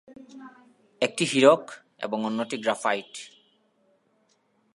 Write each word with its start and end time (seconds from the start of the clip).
একটি 1.01 1.23
হীরক 1.25 1.71
এবং 1.99 2.25
অন্যটি 2.25 2.57
গ্রাফাইট। 2.57 3.13